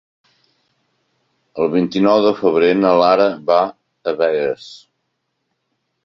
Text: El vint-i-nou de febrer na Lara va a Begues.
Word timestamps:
El 1.65 1.67
vint-i-nou 1.73 2.21
de 2.23 2.31
febrer 2.39 2.71
na 2.79 2.93
Lara 3.01 3.27
va 3.51 3.59
a 4.13 4.15
Begues. 4.23 4.65